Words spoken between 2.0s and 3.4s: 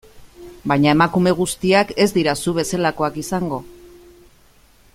ez dira zu bezalakoak